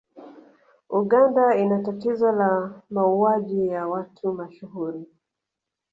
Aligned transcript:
Uganda 1.01 1.55
ina 1.55 1.83
tatizo 1.83 2.31
la 2.31 2.81
mauwaji 2.89 3.67
ya 3.67 3.87
watu 3.87 4.33
mashuhuri 4.33 5.05